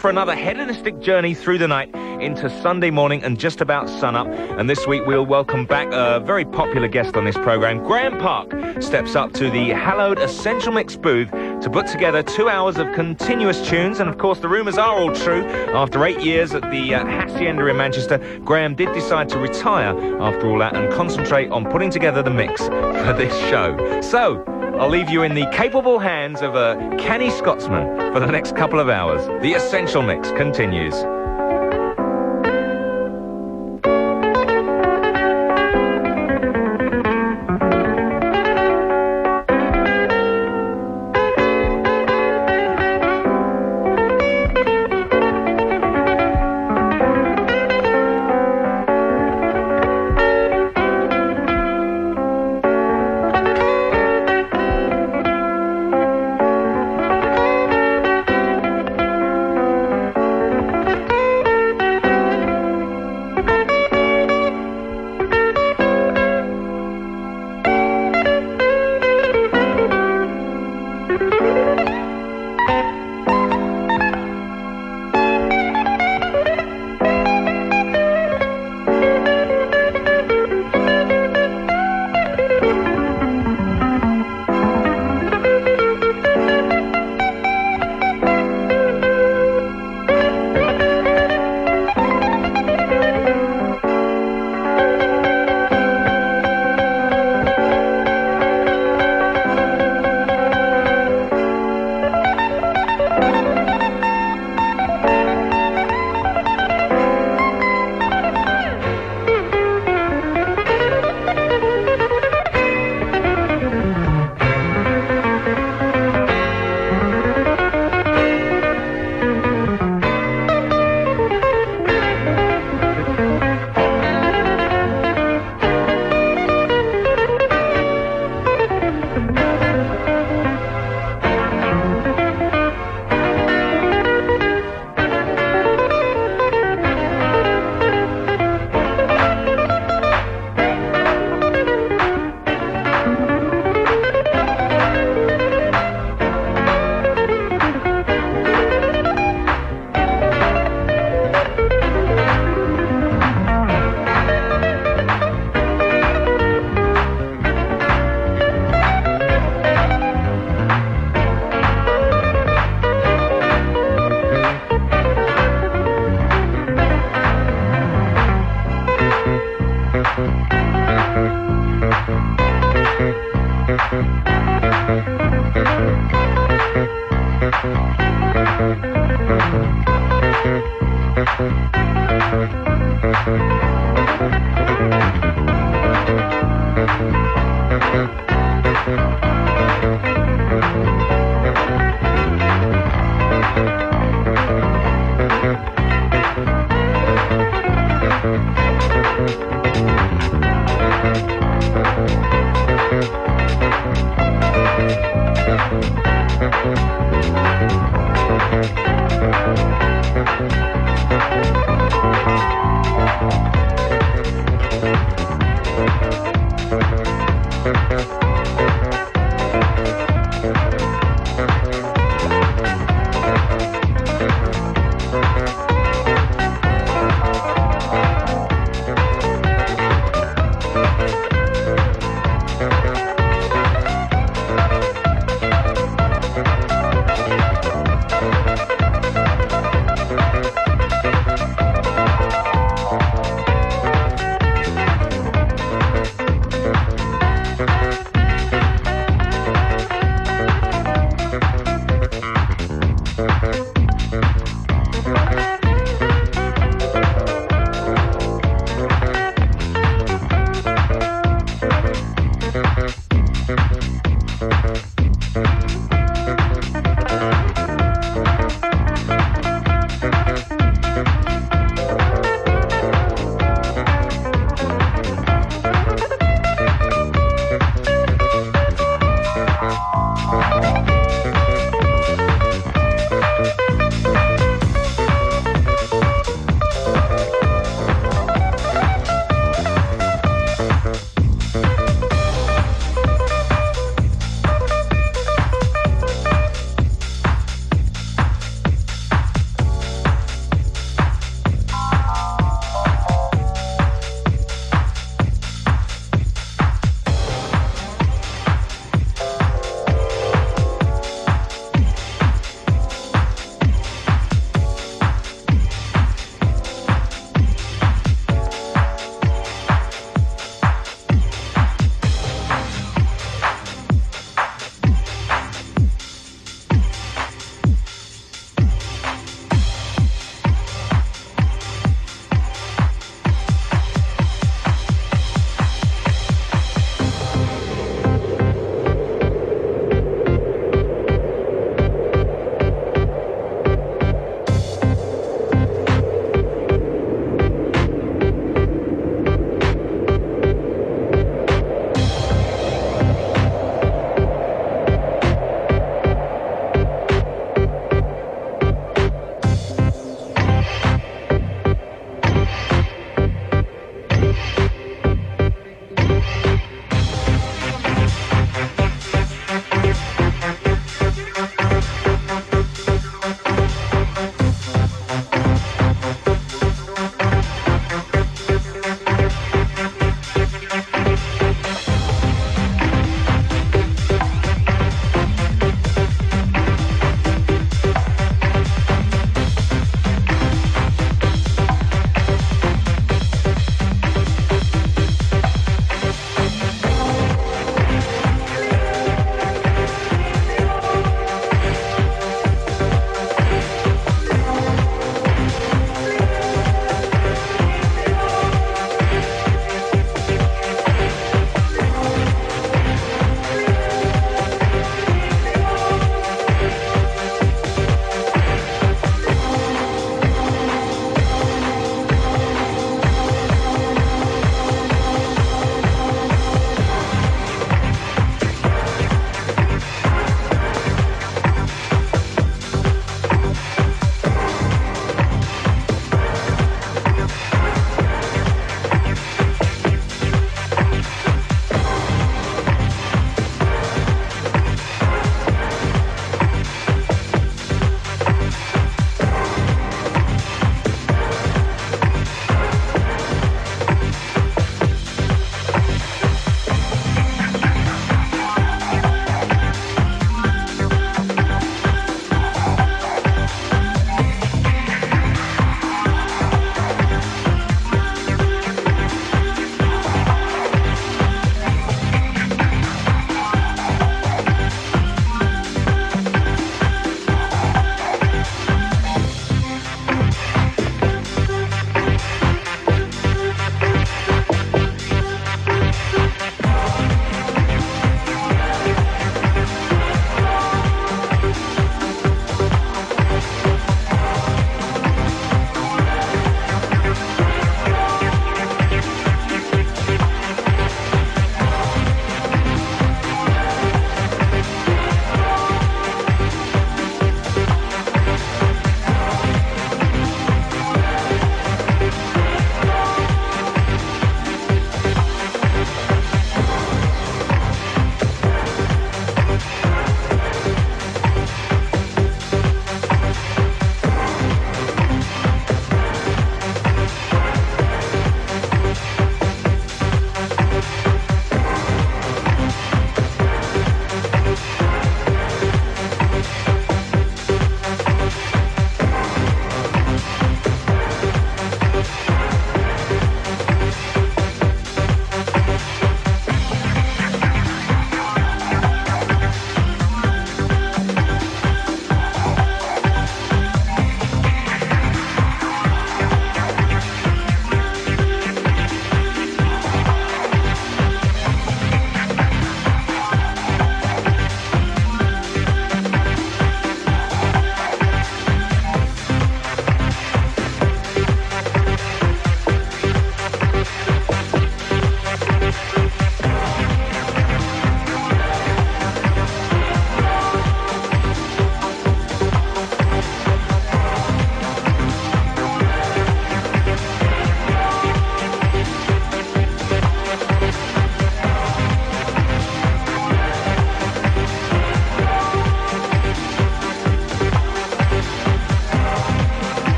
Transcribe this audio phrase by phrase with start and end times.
[0.00, 1.92] for another hedonistic journey through the night
[2.22, 4.28] into Sunday morning and just about sunup.
[4.28, 7.82] And this week we'll welcome back a very popular guest on this program.
[7.82, 12.76] Graeme Park steps up to the hallowed Essential Mix booth to put together two hours
[12.76, 13.98] of continuous tunes.
[13.98, 15.42] And of course, the rumours are all true.
[15.74, 20.48] After eight years at the uh, Hacienda in Manchester, Graeme did decide to retire after
[20.48, 24.00] all that and concentrate on putting together the mix for this show.
[24.00, 24.44] So,
[24.78, 28.78] I'll leave you in the capable hands of a canny Scotsman for the next couple
[28.78, 29.26] of hours.
[29.42, 30.94] The Essential Mix continues.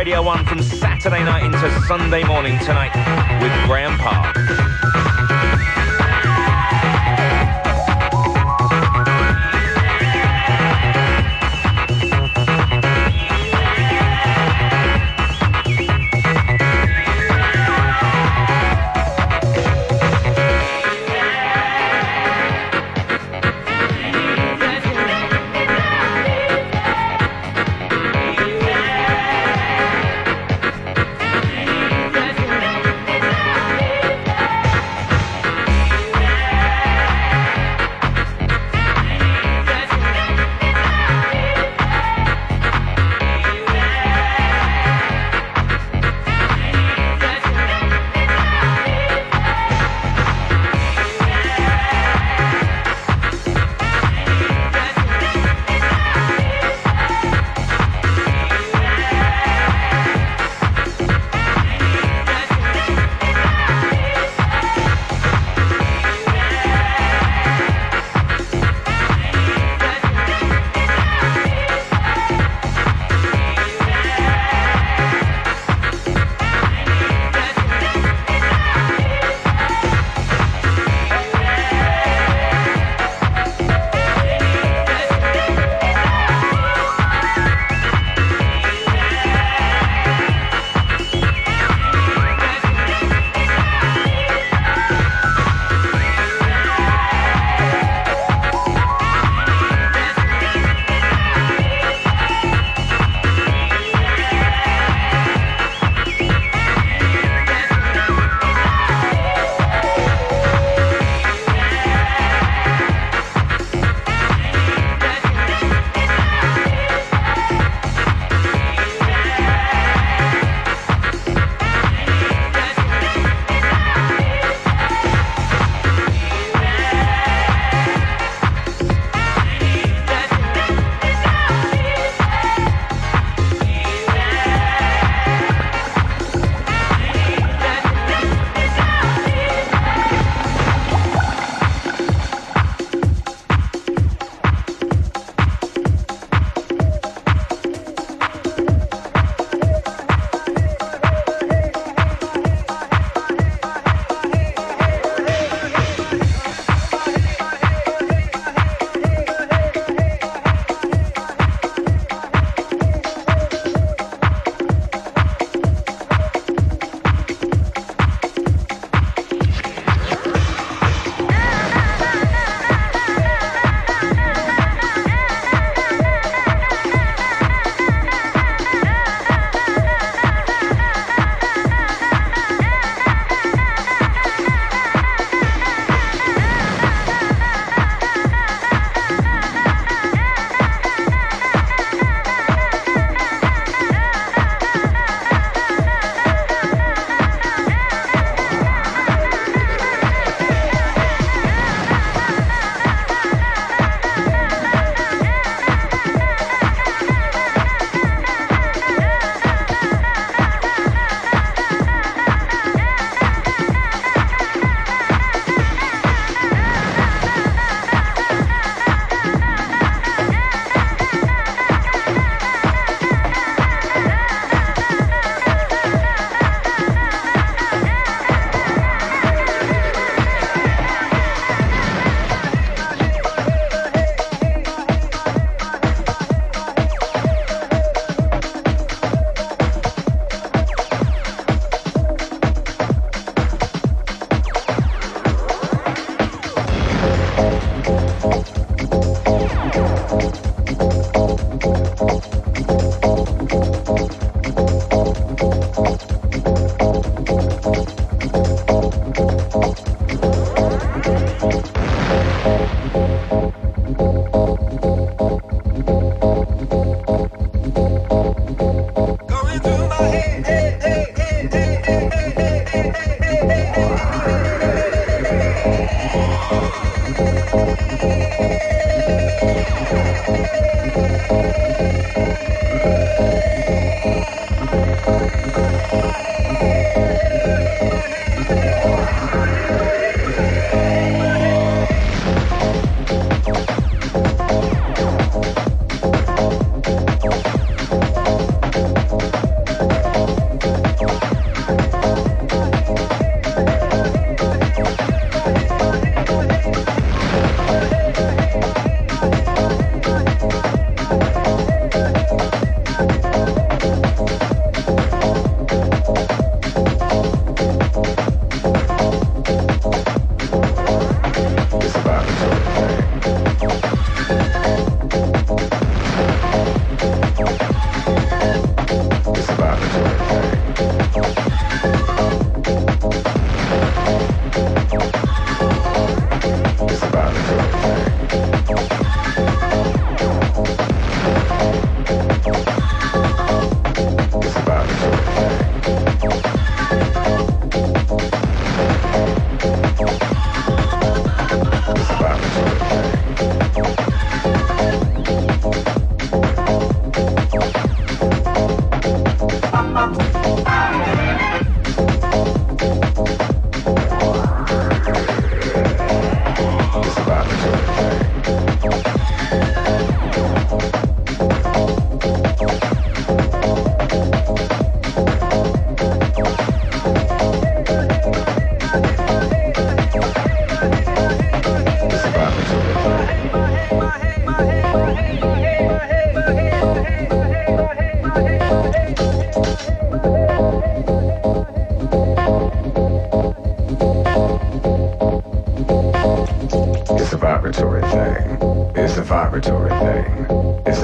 [0.00, 2.90] Radio 1 from Saturday night into Sunday morning tonight
[3.42, 4.34] with Graeme Park.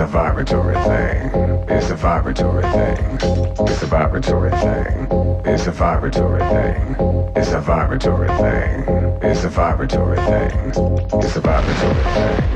[0.07, 1.31] Vibratory thing.
[1.69, 3.19] It's a vibratory thing.
[3.67, 5.09] It's a vibratory thing.
[5.45, 6.97] It's a vibratory thing.
[7.35, 8.85] It's a vibratory thing.
[9.23, 10.73] It's a vibratory thing.
[11.13, 12.47] It's a vibratory thing.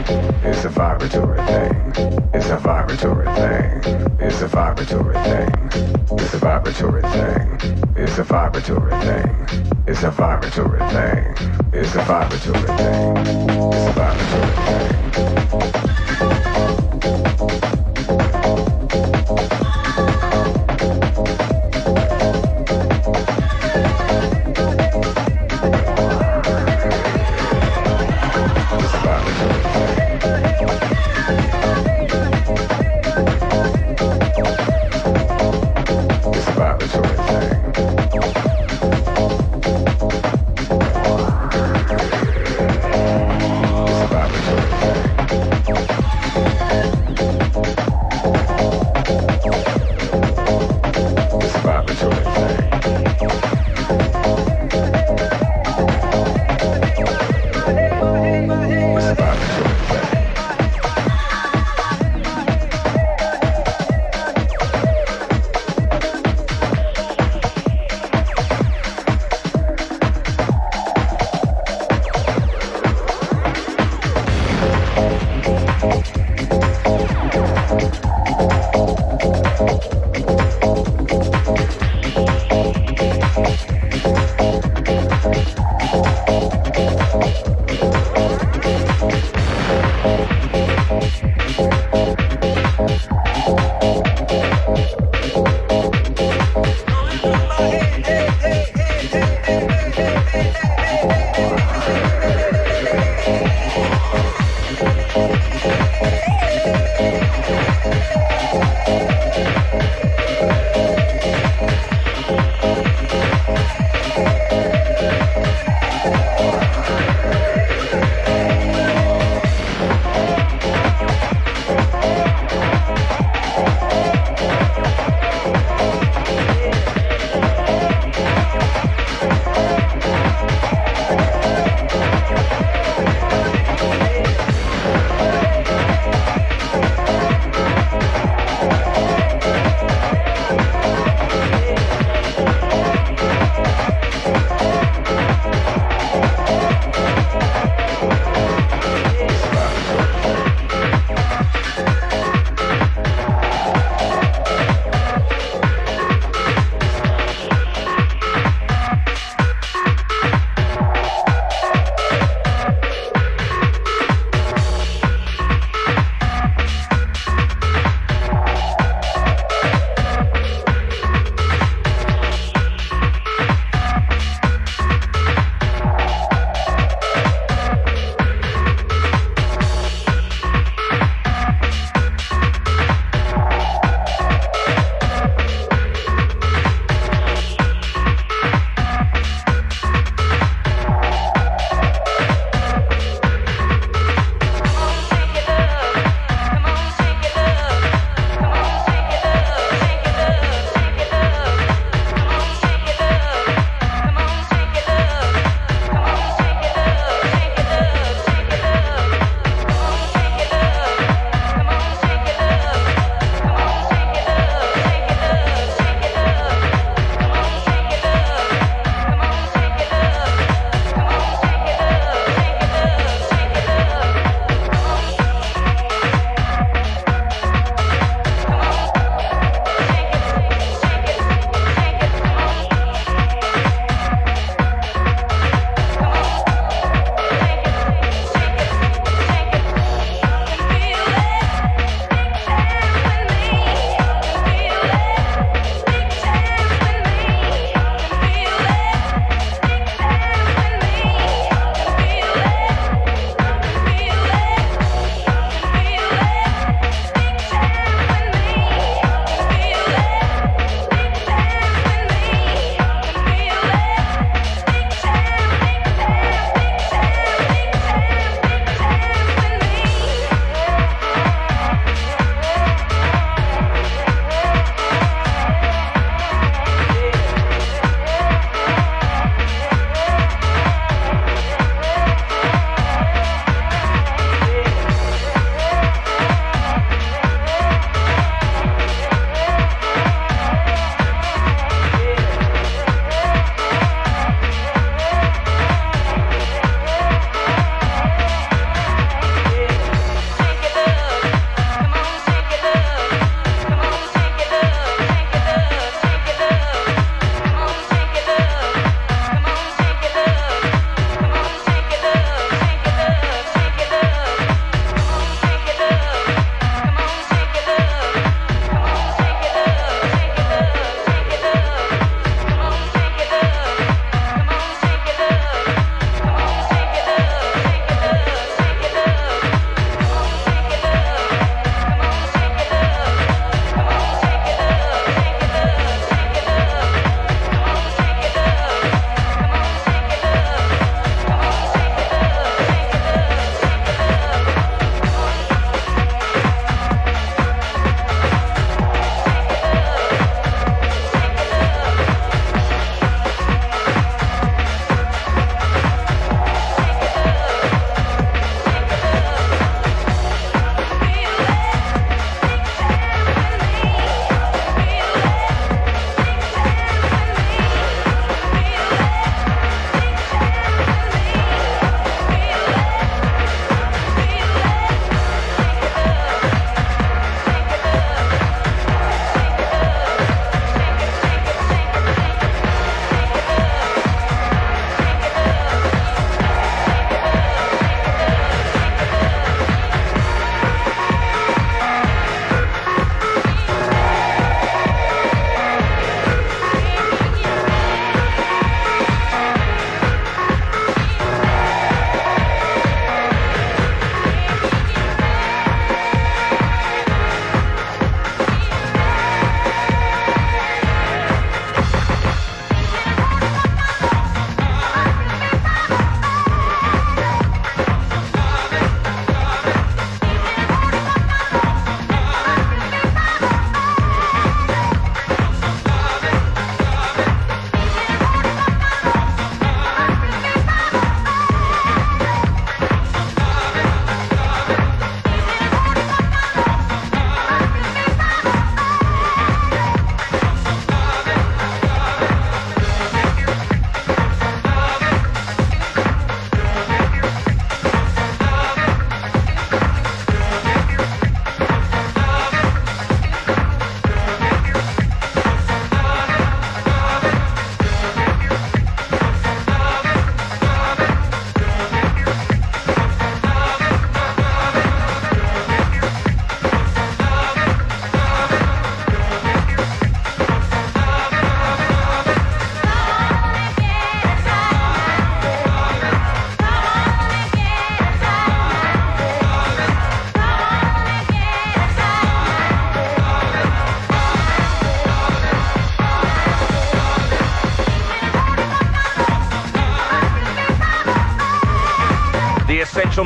[0.45, 2.21] It's a vibratory thing.
[2.35, 3.83] It's a vibratory thing.
[4.21, 5.61] It's a vibratory thing.
[6.19, 7.61] It's a vibratory thing.
[7.97, 9.75] It's a vibratory thing.
[9.87, 11.37] It's a vibratory thing.
[11.73, 13.17] It's a vibratory thing.
[13.73, 15.90] It's a vibratory thing.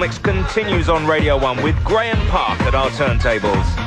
[0.05, 3.84] Continues on Radio 1 with Graeme Park at our turntables.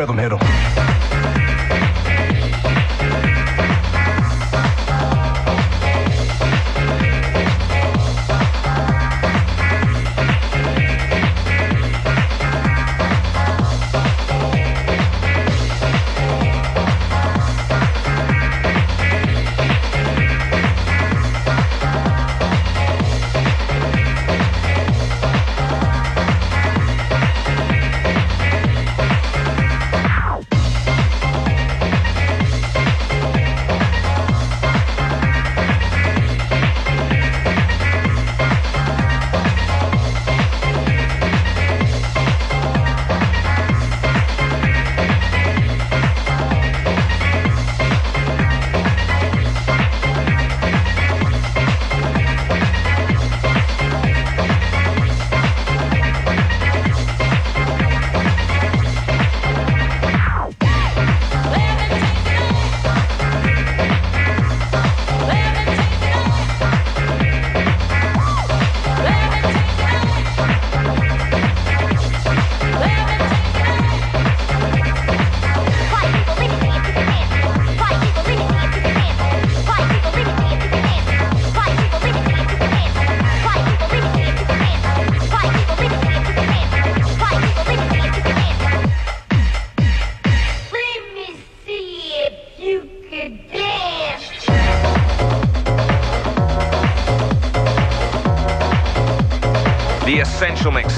[0.00, 0.39] rhythm hit him.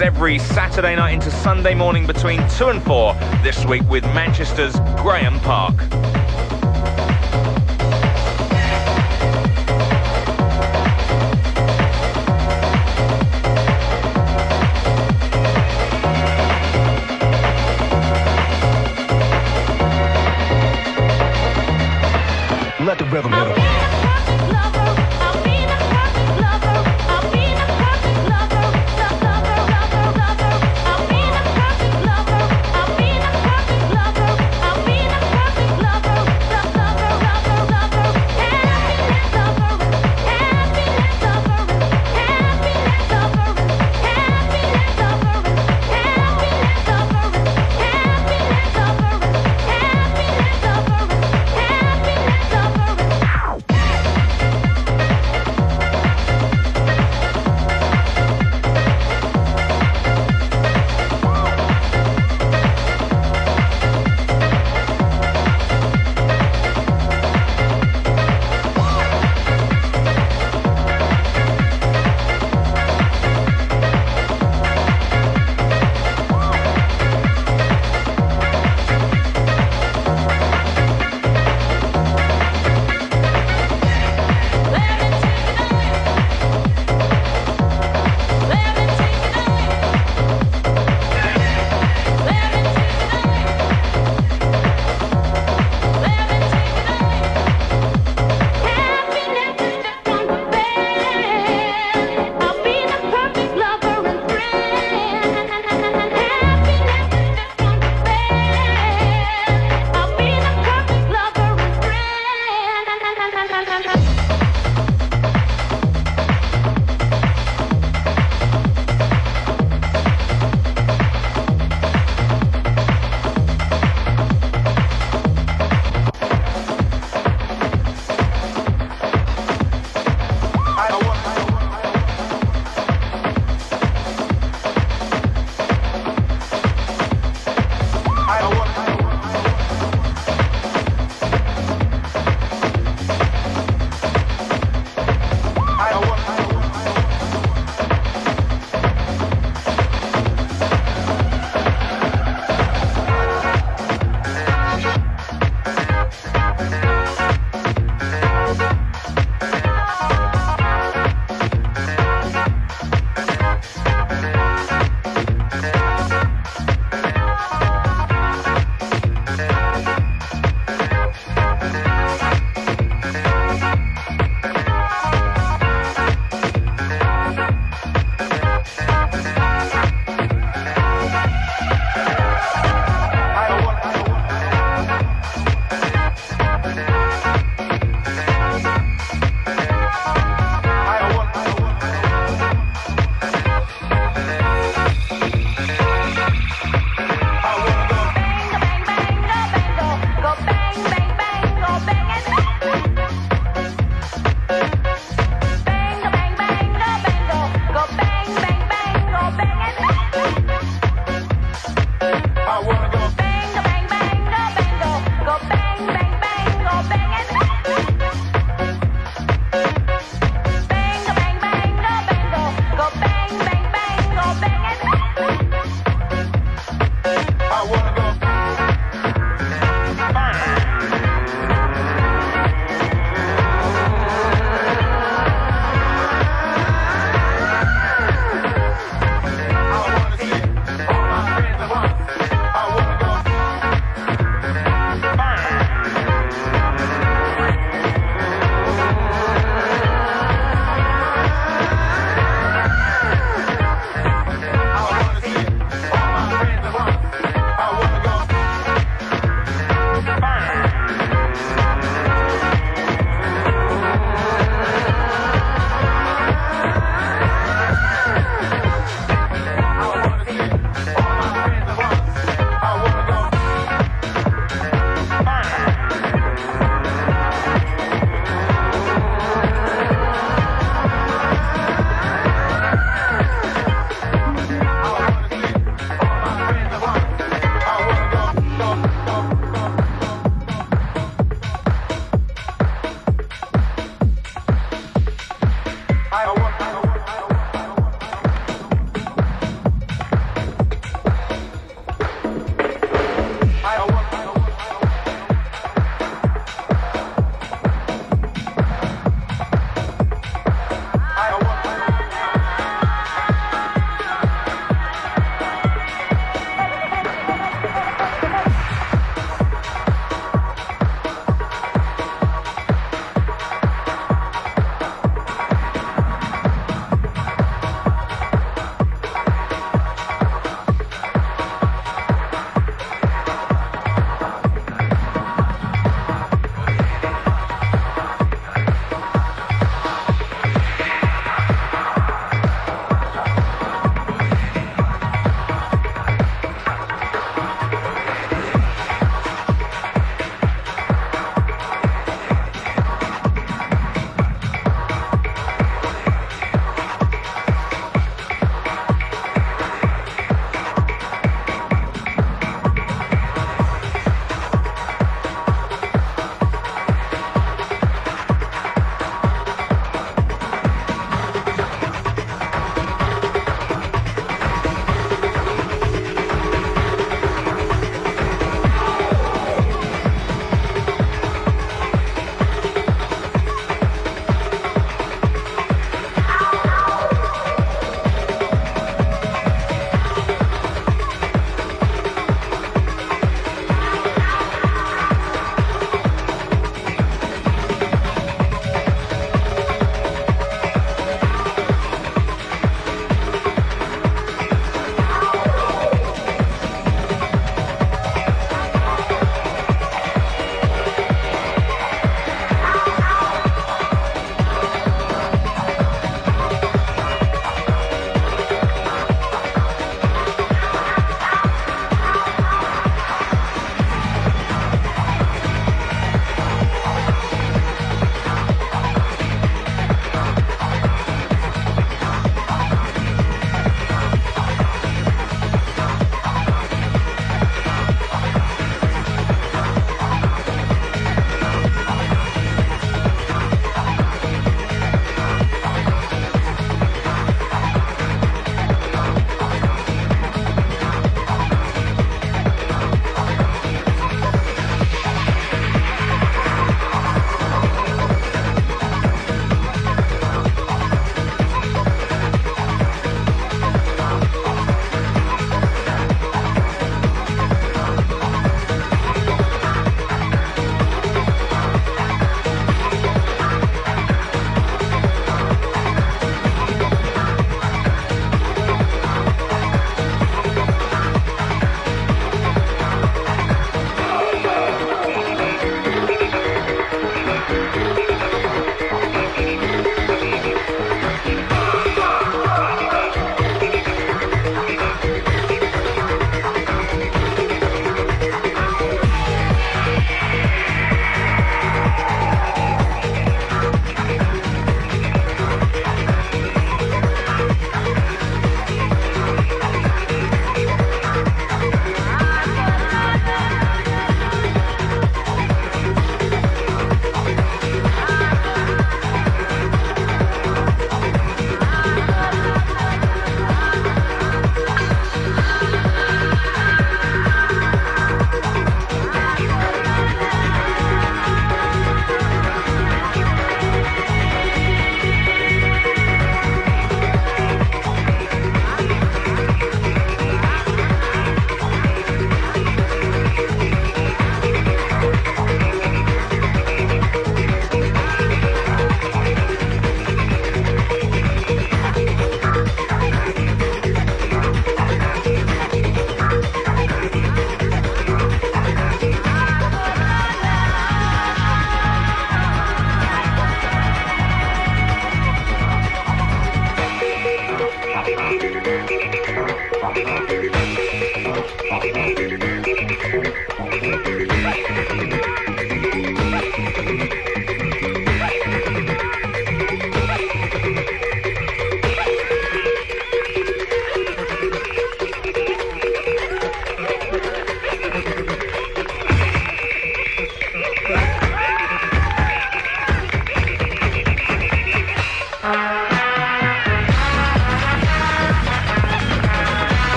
[0.00, 5.40] Every Saturday night into Sunday morning between 2 and 4 this week with Manchester's Graeme
[5.40, 5.74] Park.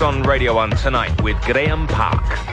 [0.00, 2.47] On Radio 1 tonight with Graeme Park.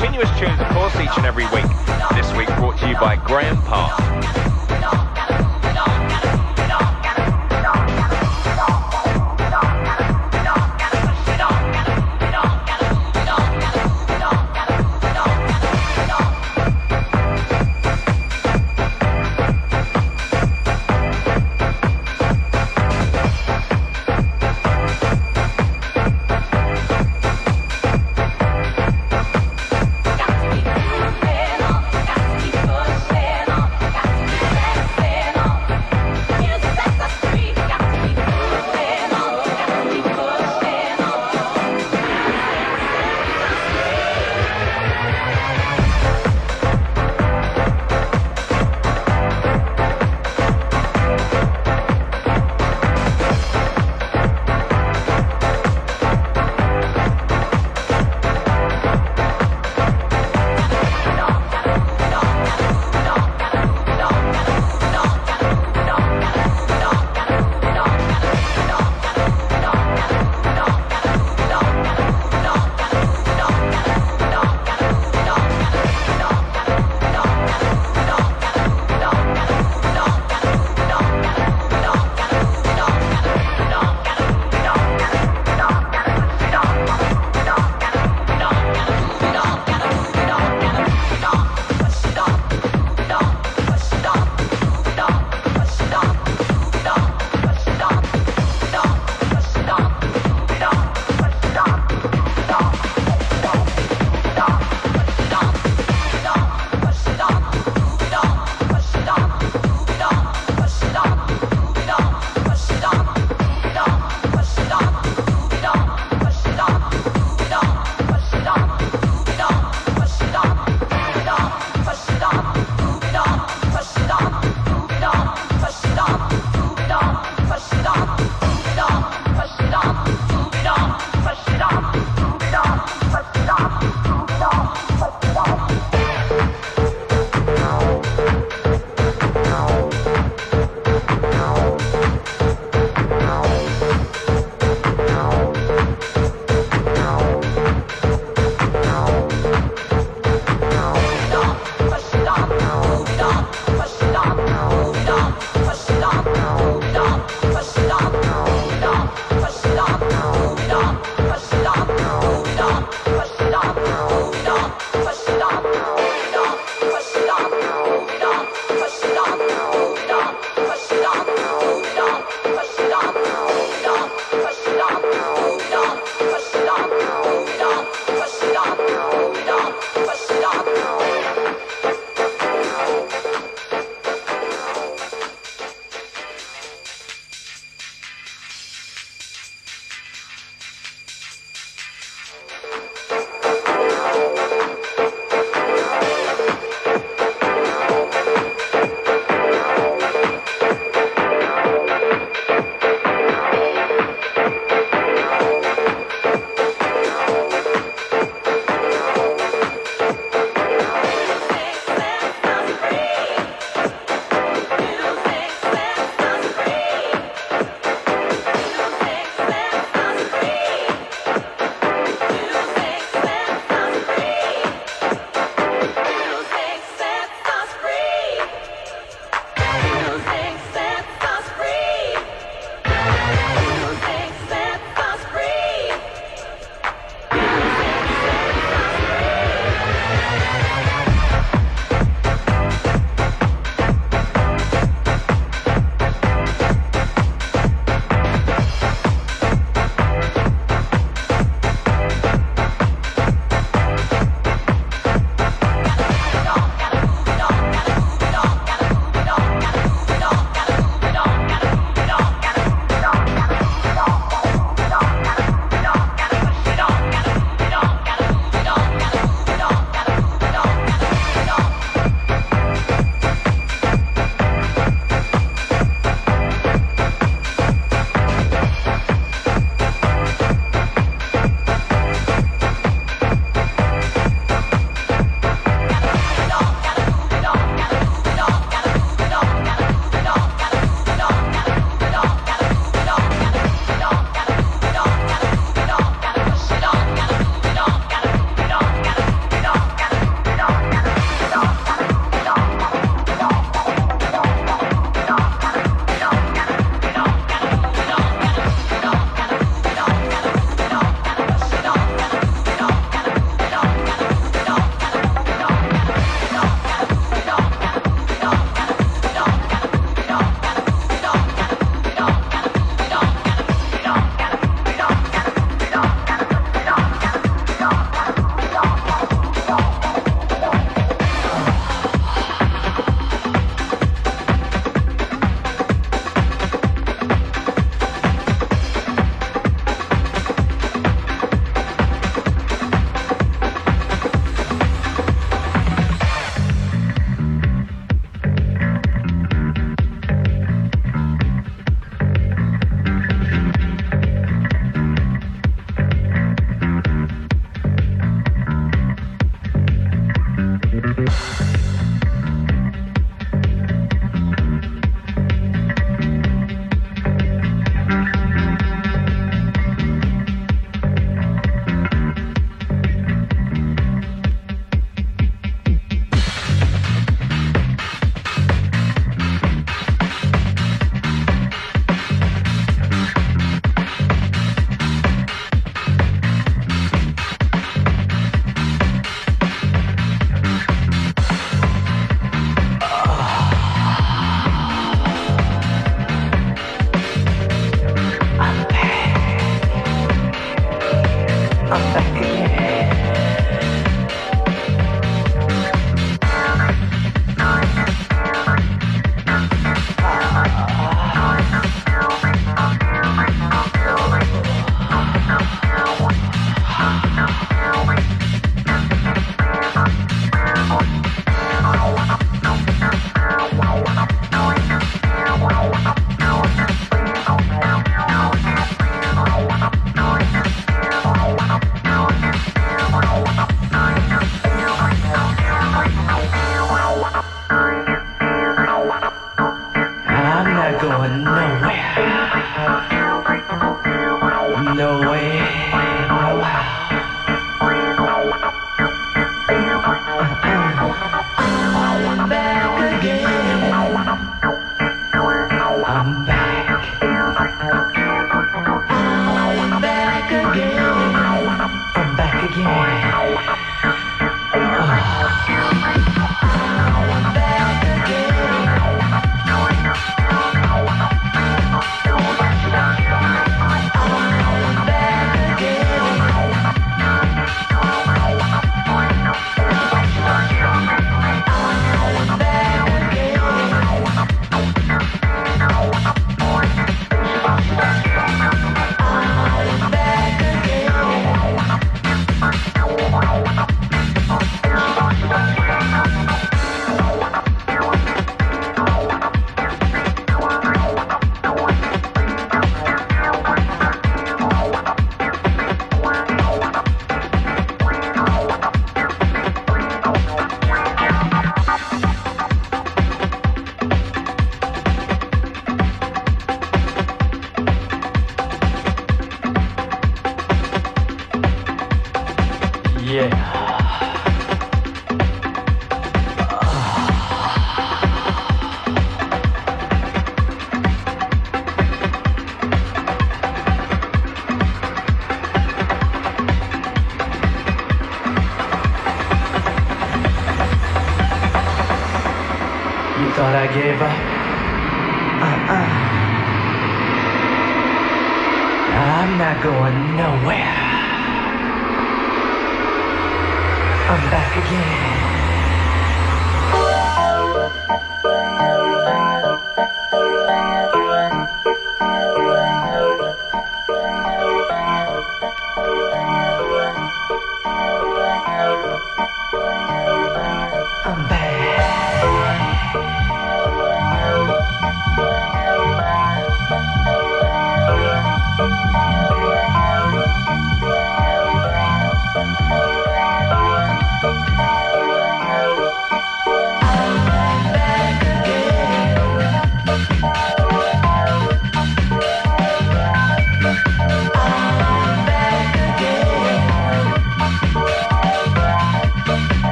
[0.00, 1.69] Continuous tunes, of course, each and every week.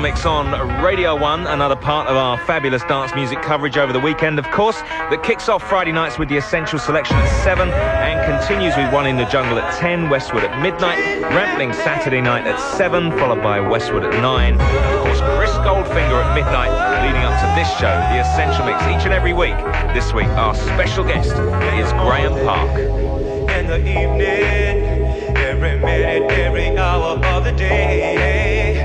[0.00, 0.50] Mix on
[0.82, 4.80] Radio 1, another part of our fabulous dance music coverage over the weekend, of course,
[4.82, 9.06] that kicks off Friday nights with the Essential Selection at 7 and continues with One
[9.06, 10.98] in the Jungle at 10, Westwood at midnight,
[11.34, 14.54] Rampling Saturday night at 7, followed by Westwood at 9.
[14.54, 16.70] Of course, Chris Goldfinger at midnight,
[17.02, 19.56] leading up to this show, the Essential Mix, each and every week.
[19.94, 22.78] This week, our special guest is Graeme Park.
[22.78, 28.77] In the evening, every minute, every hour of the day,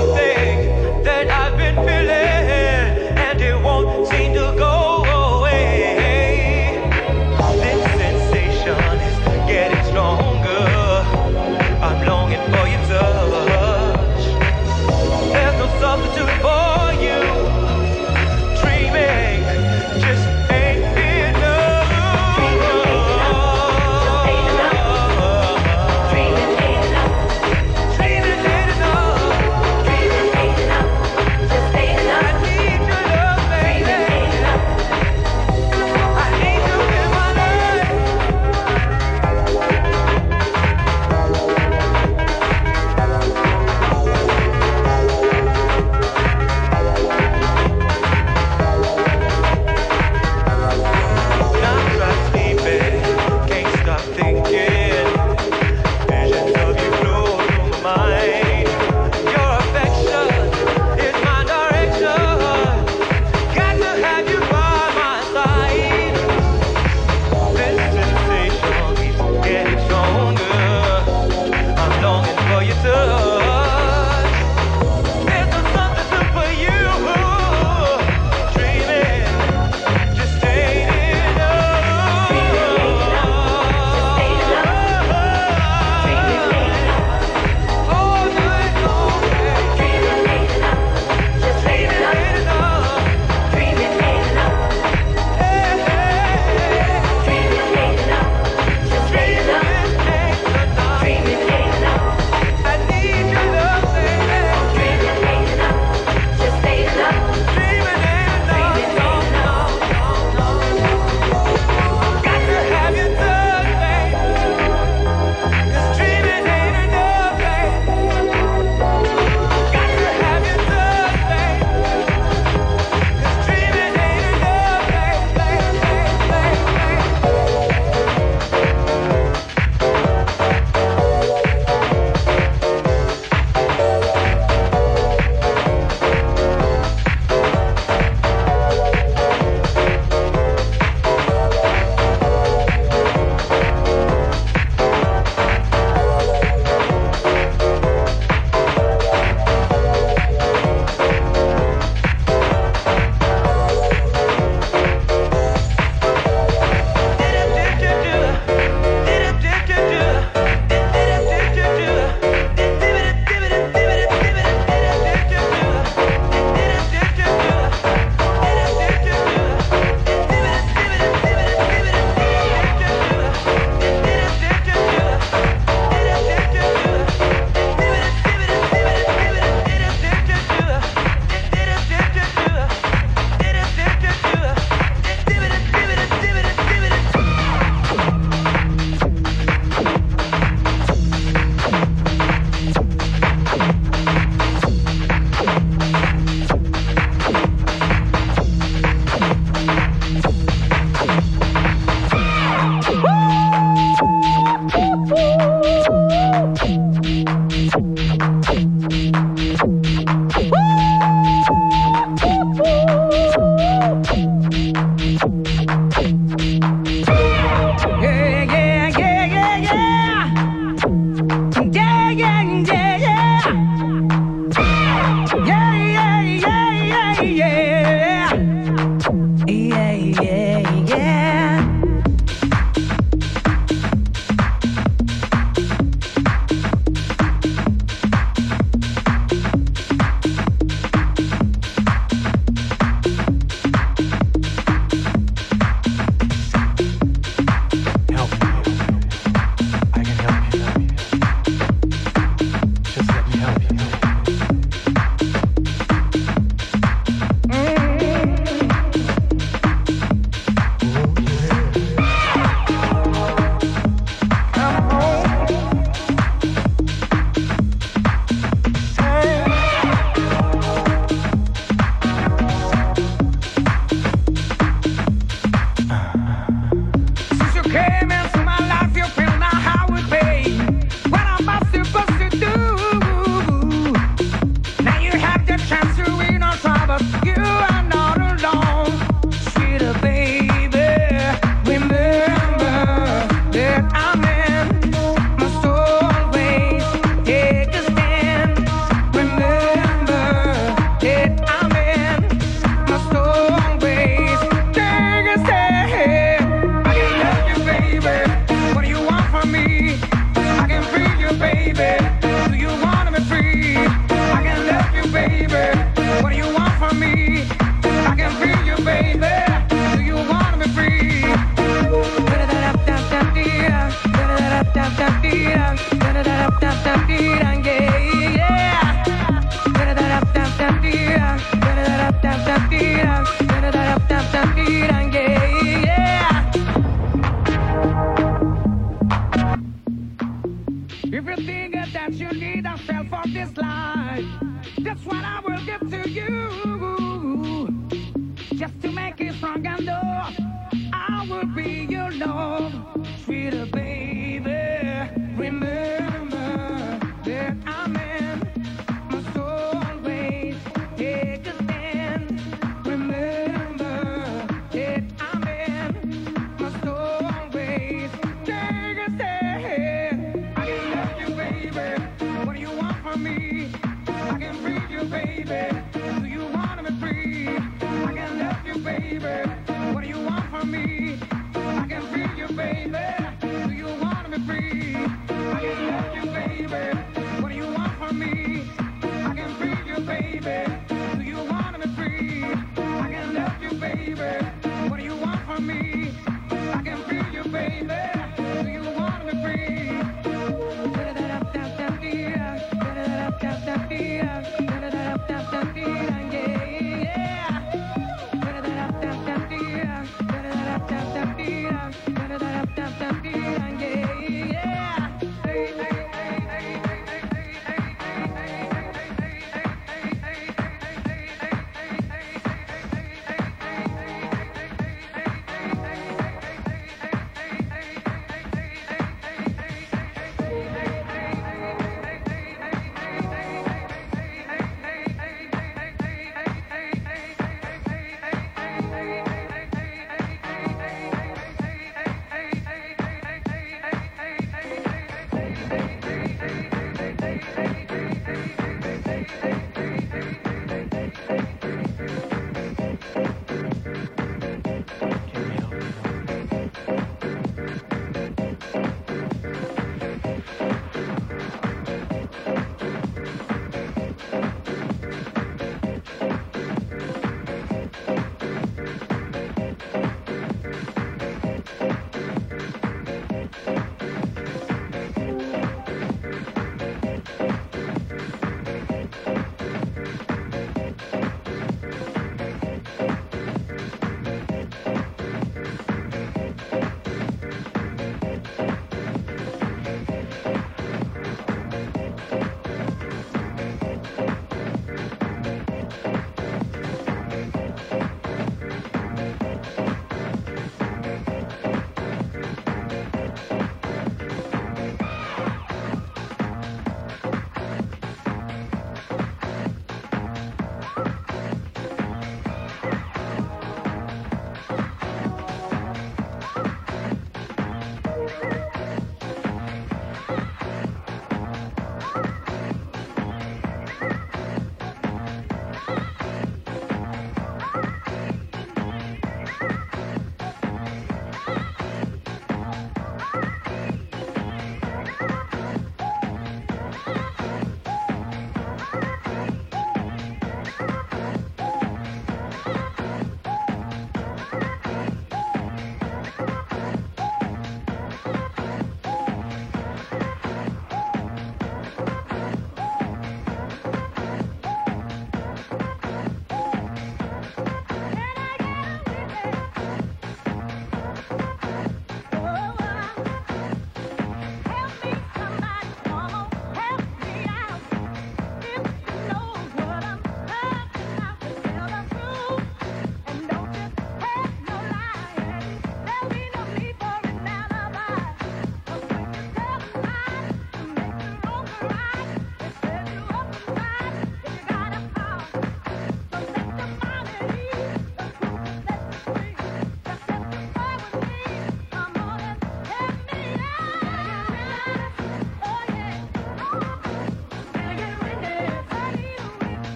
[0.00, 4.69] something that I've been feeling, and it won't seem to go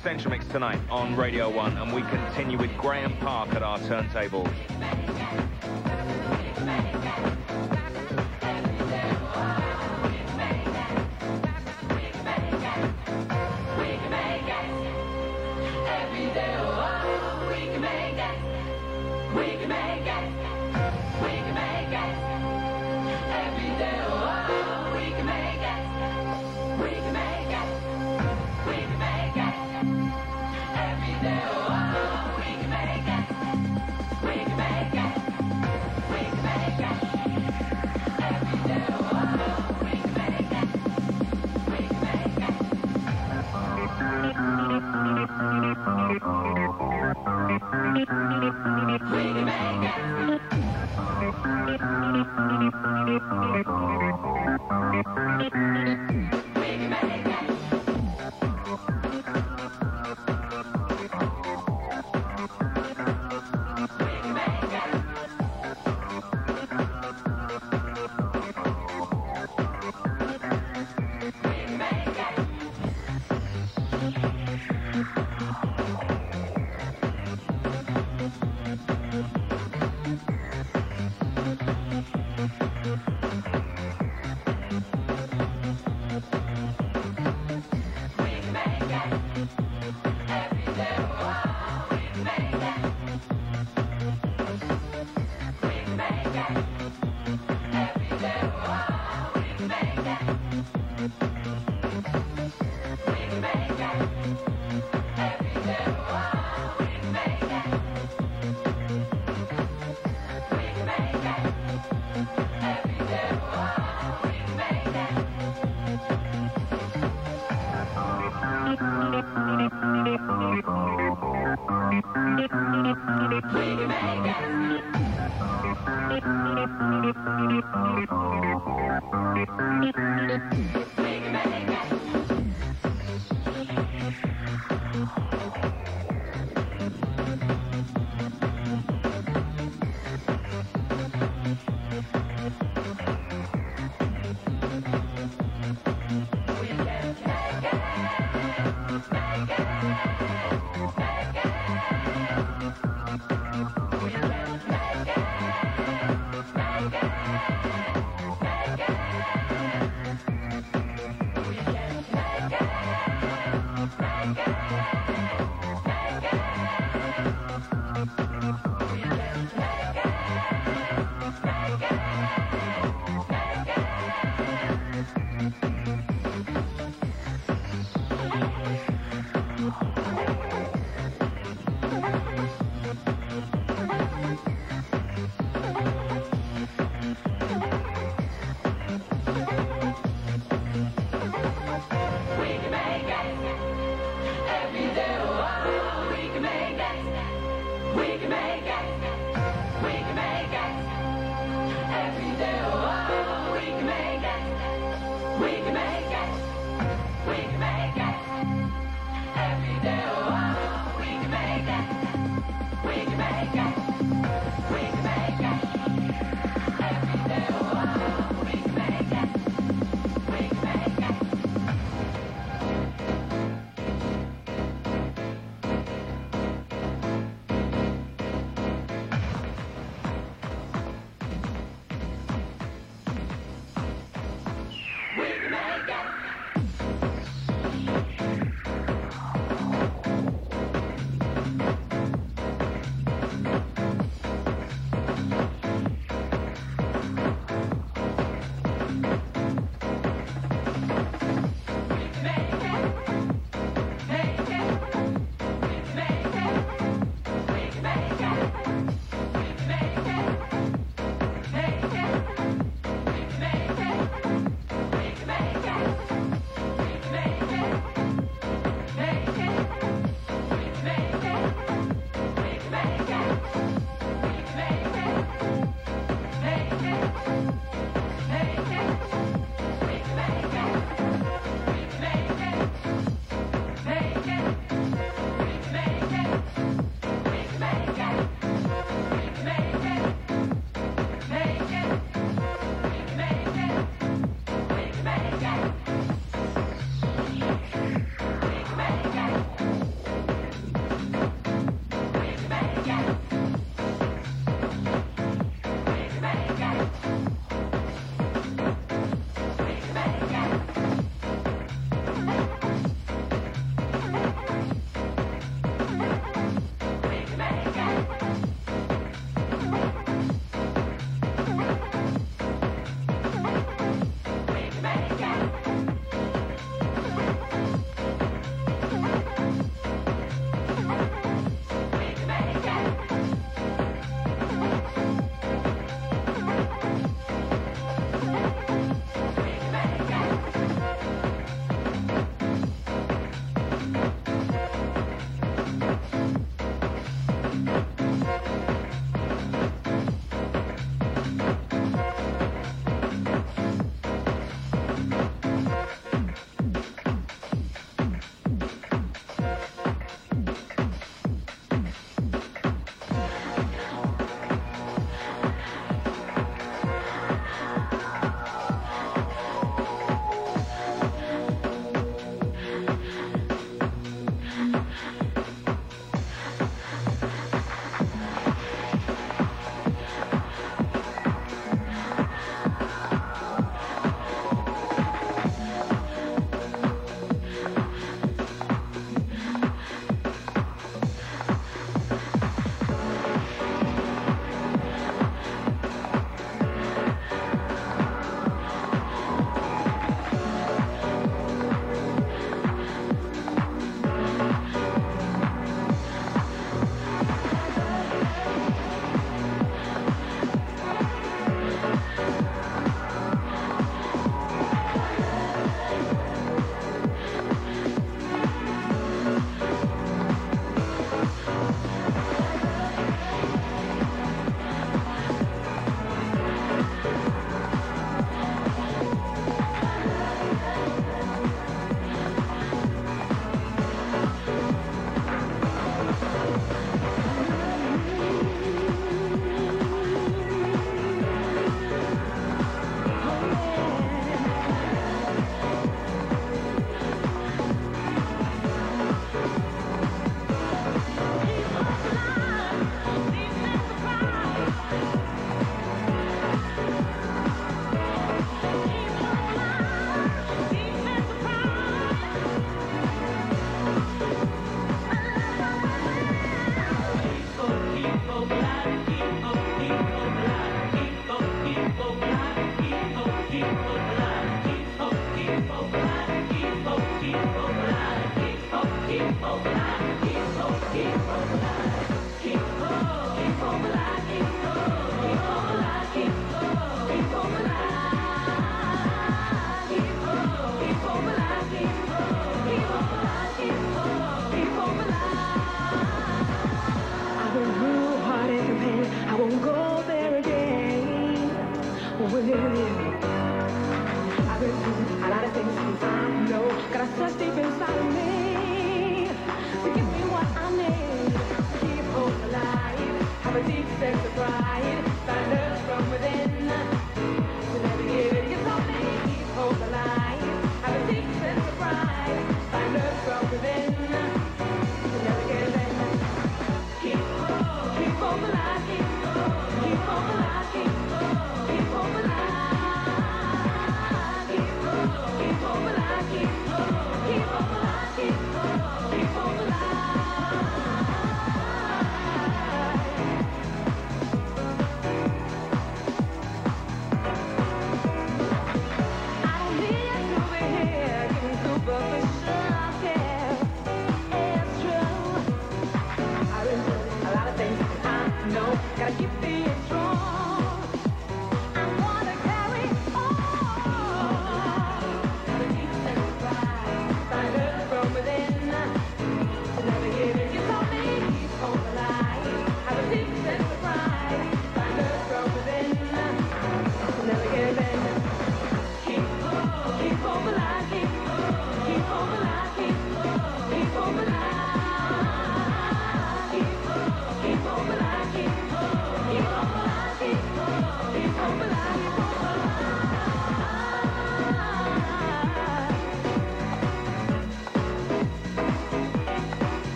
[0.00, 3.78] Essential Mix tonight on Radio 1, and we continue with Graeme Park at our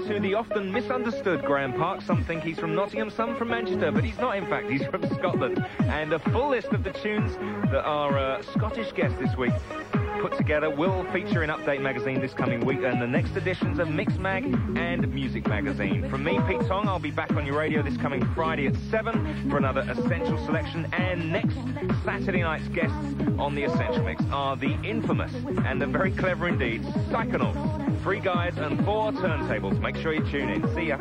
[0.00, 2.02] to the often misunderstood Graeme Park.
[2.02, 4.70] Some think he's from Nottingham, some from Manchester, but he's not, in fact.
[4.70, 5.64] He's from Scotland.
[5.80, 7.36] And a full list of the tunes
[7.70, 9.52] that our uh, Scottish guest this week
[10.20, 13.88] put together will feature in Update Magazine this coming week and the next editions of
[13.88, 16.08] Mixmag and Muzik Magazine.
[16.08, 19.50] From me, Pete Tong, I'll be back on your radio this coming Friday at 7
[19.50, 20.86] for another Essential Selection.
[20.92, 21.56] And next
[22.04, 22.96] Saturday night's guests
[23.38, 25.32] on the Essential Mix are the infamous
[25.64, 27.71] and the very clever indeed Psychonauts.
[28.02, 29.80] Three guys and four turntables.
[29.80, 30.74] Make sure you tune in.
[30.74, 30.98] See ya.